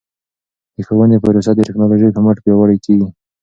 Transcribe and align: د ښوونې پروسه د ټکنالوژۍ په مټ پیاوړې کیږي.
د 0.75 0.77
ښوونې 0.87 1.17
پروسه 1.23 1.51
د 1.55 1.59
ټکنالوژۍ 1.67 2.09
په 2.13 2.21
مټ 2.25 2.37
پیاوړې 2.43 2.77
کیږي. 2.85 3.07